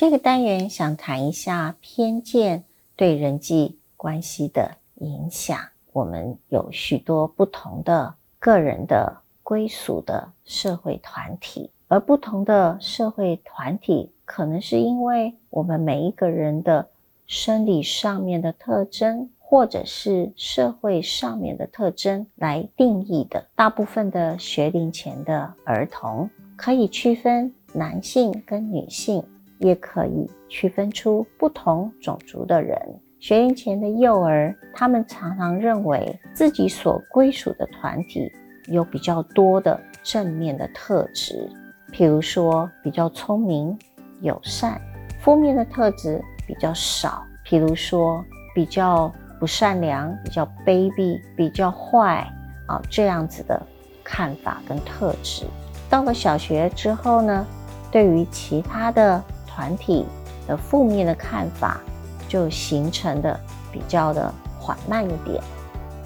[0.00, 2.64] 这个单元想谈一下偏见
[2.96, 5.58] 对人际关系的影响。
[5.92, 16.88] 我们有许多不同的个人的归属的社会团体，而不同的社会团体，可能是因为我们每一个人的
[17.26, 19.28] 生理上面的特征。
[19.38, 23.48] 或者是社会上面的特征来定义的。
[23.56, 29.24] 大部分的学龄前的儿童可以区分男性跟女性，
[29.60, 32.76] 也可以区分出不同种族的人。
[33.20, 38.30] 学龄前的幼儿，他们常常认为自己所归属的团体
[38.66, 41.48] 有比较多的正面的特质，
[41.92, 43.78] 譬如说比较聪明、
[44.20, 44.80] 友善；
[45.20, 48.24] 负面的特质比较少，譬如说
[48.54, 49.10] 比较。
[49.38, 52.30] 不善良、比较卑鄙、比较坏
[52.66, 53.58] 啊，这样子的
[54.04, 55.46] 看法跟特质，
[55.88, 57.46] 到了小学之后呢，
[57.90, 59.24] 对于其他的
[59.60, 60.06] 团体
[60.46, 61.82] 的负面的看法
[62.26, 63.38] 就形成的
[63.70, 65.38] 比较的缓慢一点。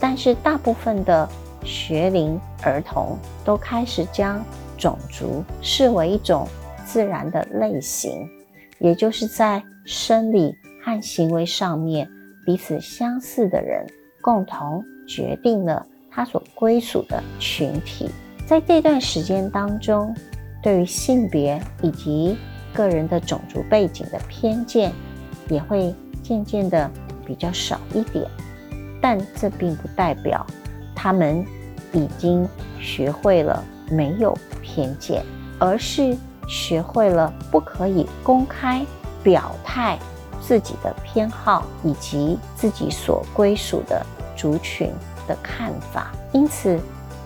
[0.00, 1.28] 但是大部分的
[1.64, 4.44] 学龄儿童都开始将
[4.76, 6.48] 种族视为一种
[6.84, 8.28] 自然的类型，
[8.80, 10.52] 也就是在生理
[10.84, 12.10] 和行为上面。
[12.44, 13.86] 彼此相似的人，
[14.20, 18.10] 共同决定了他所归属的群体。
[18.44, 20.12] 在这段时间当中，
[20.60, 22.36] 对于性别以及
[22.74, 24.92] 个人的种族背景的偏见，
[25.48, 26.90] 也会渐渐的
[27.24, 28.28] 比较少一点。
[29.00, 30.44] 但这并不代表
[30.94, 31.44] 他们
[31.92, 32.46] 已经
[32.80, 35.24] 学会了没有偏见，
[35.58, 36.16] 而是
[36.48, 38.84] 学会了不可以公开
[39.22, 39.98] 表态。
[40.46, 44.04] 自己的偏好以及自己所归属的
[44.36, 44.92] 族群
[45.26, 46.78] 的看法，因此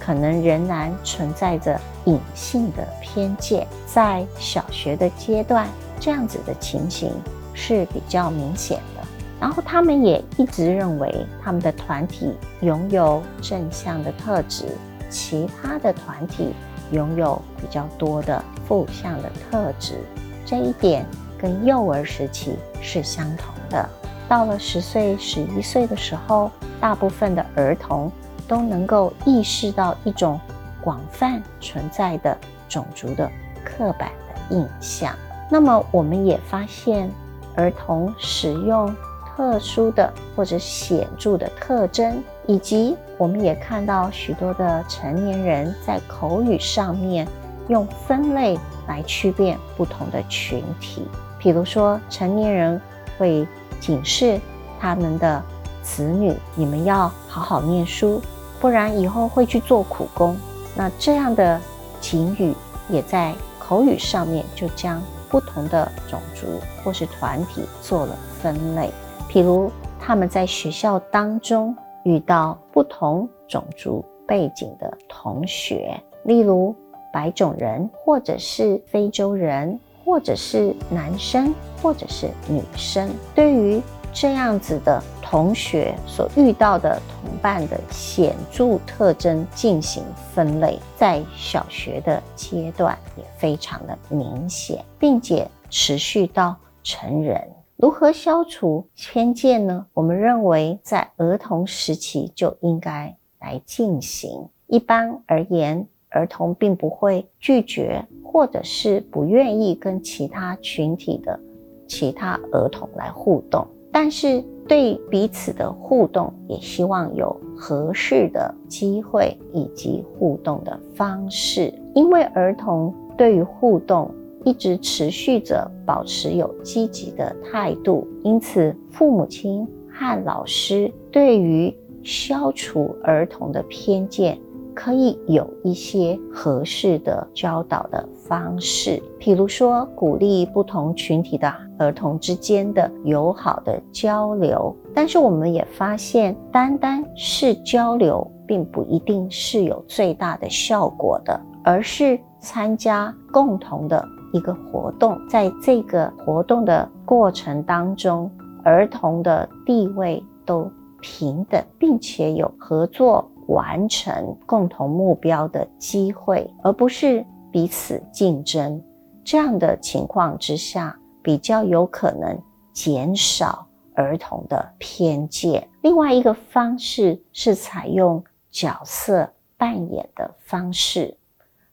[0.09, 3.67] 可能仍然存在着隐性的偏见。
[3.87, 5.69] 在小学的阶段，
[6.01, 7.13] 这样子的情形
[7.52, 9.07] 是比较明显的。
[9.39, 12.33] 然后他们也一直认为他们的团体
[12.63, 14.64] 拥有正向的特质，
[15.11, 16.55] 其他的团体
[16.90, 20.01] 拥有比较多的负向的特质。
[20.46, 21.05] 这一点。
[21.40, 23.89] 跟幼儿时期是相同的。
[24.29, 28.11] 到了十岁、十一岁的时候，大部分的儿童
[28.48, 30.41] 都能够意识到一种
[30.81, 32.36] 广泛存在的
[32.69, 33.31] 种族的
[33.63, 35.14] 刻板的印象。
[35.51, 37.11] 那么，我们也发现，
[37.55, 38.92] 儿童使用
[39.25, 47.27] 特殊的或者显著的特征，以及我们也看到许多的成年人在口语上面
[47.69, 51.07] 用分类来区辨不同的群体。
[51.39, 52.81] 比如说，成年人
[53.17, 53.47] 会
[53.81, 54.41] 警示
[54.81, 55.42] 他们的
[55.83, 58.20] 子女：“你们要好好念书，
[58.61, 60.36] 不然以后会去做苦工。”
[60.77, 61.61] 那这样的
[62.01, 62.55] 情语
[62.89, 66.46] 也在口语上面就将不同的种族
[66.83, 68.91] 或是团体做了分类。
[69.30, 69.70] 譬如
[70.01, 76.75] 他们在学校当中遇到不同种族背景的同学，例如
[77.13, 79.79] 白种人或者是非洲人。
[80.05, 81.52] 或者是男生，
[81.83, 83.79] 或者是女生，对于
[84.13, 90.02] 这样子的同学所遇到的同伴的显著特征进行
[90.33, 97.41] 分类，在小学的阶段也非常的明显，并且持续到成人。
[97.77, 99.86] 如何消除偏见呢？
[99.95, 104.48] 我们认为，在儿童时期就应该来进行。
[104.67, 105.86] 一般而言。
[106.11, 111.39] 儿童并不会拒绝，或者是不愿意跟其他群体的
[111.86, 113.69] 其他儿童来互动，
[114.01, 121.75] 但是对彼此的互动也希望有合适的机会以及互动的方式。
[121.97, 124.08] 因为儿童对于互动
[124.45, 134.38] 一直持续着保持有积极的态度，因此父母亲和老师对于消除儿童的偏见。
[134.78, 144.72] 可以有一些合适的教导的方式，譬如说鼓励不同群体的儿童之间的友好的交流。
[144.94, 158.31] 但是我们也发现，单单是交流，并不一定是有最大的效果的，而是参加共同的一个活动，在这个活动的过程当中，
[158.62, 160.70] 儿童的地位都
[161.00, 163.28] 平等，并且有合作。
[163.48, 168.82] 完成共同目标的机会，而不是彼此竞争。
[169.24, 172.40] 这样的情况之下，比较有可能
[172.72, 175.68] 减少儿童的偏见。
[175.82, 181.16] 另外一个方式是采用角色扮演的方式，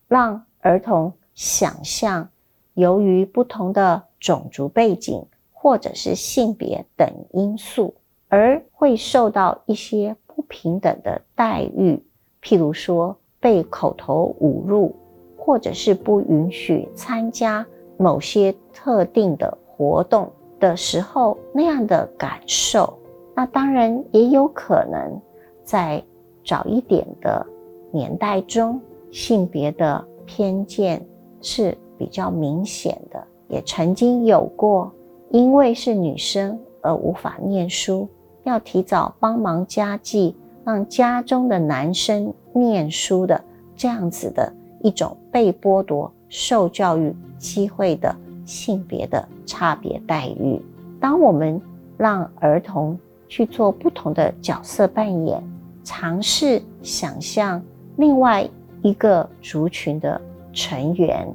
[0.07, 2.29] 让儿童想象，
[2.73, 7.95] 由于不同的种族背景或者是性别等因素，
[8.29, 11.97] 而会受到一些不平等的待遇，
[12.43, 14.93] 譬如说被口头侮辱，
[15.37, 17.65] 或者是不允许参加
[17.97, 20.29] 某些特定的活动
[20.59, 22.93] 的时候那样的感受。
[23.33, 25.21] 那当然也有可能
[25.63, 26.03] 在
[26.45, 27.45] 早一点的
[27.91, 28.79] 年代中，
[29.11, 31.01] 性别的偏见
[31.41, 34.91] 是比较明显的，也曾经有过
[35.29, 38.07] 因为是女生而无法念书，
[38.45, 43.43] 要提早帮忙家计，让家中的男生念书的
[43.75, 44.51] 这样子的
[44.81, 48.15] 一种被剥夺受教育机会的
[48.45, 50.61] 性别的差别待遇。
[50.99, 51.59] 当我们
[51.97, 52.97] 让儿童
[53.27, 55.43] 去做不同的角色扮演，
[55.83, 57.61] 尝试想象
[57.97, 58.47] 另外
[58.81, 60.19] 一个族群的
[60.53, 61.27] 成员，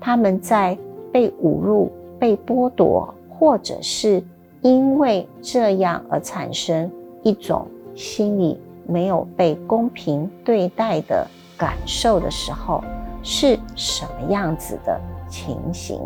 [0.00, 0.76] 他们在
[1.12, 4.22] 被侮辱、被剥夺，或者是
[4.62, 6.90] 因为这样而产生
[7.22, 11.26] 一种心里没有被公平对待的
[11.56, 12.82] 感受的时候，
[13.22, 16.00] 是什么样子的情形？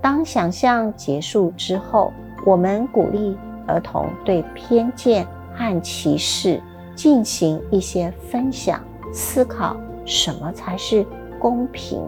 [0.00, 2.12] 当想象结束之后，
[2.44, 3.36] 我们鼓励。
[3.68, 6.62] 儿童对偏见和歧视
[6.94, 8.80] 进行一些分享，
[9.12, 11.04] 思考什么才是
[11.40, 12.00] 公平，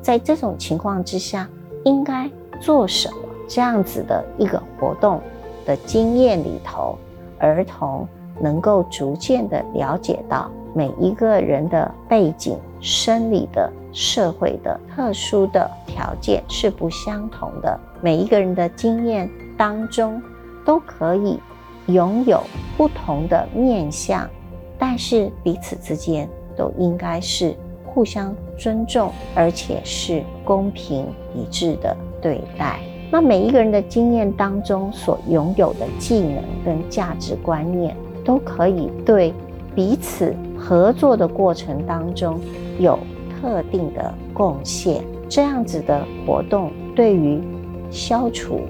[0.00, 1.48] 在这种情况之下
[1.82, 2.30] 应该
[2.60, 3.16] 做什么？
[3.48, 5.20] 这样子的一个活动
[5.64, 6.96] 的经验里头，
[7.38, 8.06] 儿童
[8.40, 20.22] 能够逐渐的了解到每一个人的背景、生理的、社会的特殊的条件是不相同的，每一个人的经验当中。
[20.62, 21.40] 都可以
[21.86, 22.38] 拥有
[22.76, 24.28] 不同的面相，
[24.78, 27.56] 但是彼此之间都应该是
[27.86, 32.78] 互相尊重，而且是公平一致的对待。
[33.10, 39.34] 那每一个人的经验当中所拥有的技能跟价值观念，都可以对
[39.74, 42.40] 彼此合作的过程当中
[42.78, 42.98] 有
[43.40, 45.02] 特定的贡献。
[45.28, 47.40] 这样子的活动对于
[47.90, 48.60] 消除。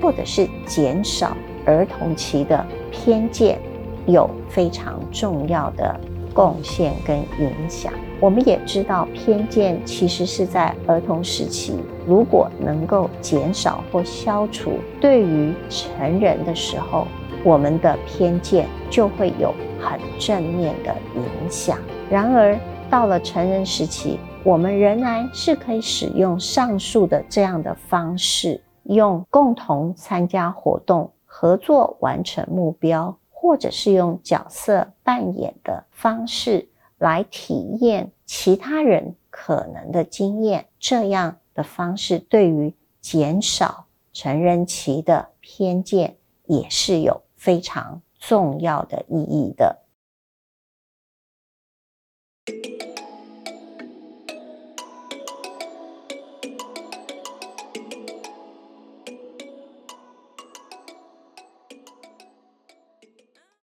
[0.00, 3.56] 或者是减少儿童期的偏见，
[4.04, 5.94] 有非常重要的
[6.34, 7.92] 贡献跟影响。
[8.20, 11.74] 我们也知道，偏见其实是在儿童时期，
[12.06, 17.06] 如果能够减少或消除，对于成人的时候，
[17.44, 21.78] 我们的偏见就会有很正面的影响。
[22.08, 22.58] 然而，
[22.88, 28.60] 到了成人时期，我们仍然是可以使用上述的这样的方式。
[28.84, 46.16] 用共同参加活动、合作完成目标，或者是用角色扮演的方式来体验其他人可能的经验，这样的方式对于减少成人期的偏见
[46.46, 49.81] 也是有非常重要的意义的。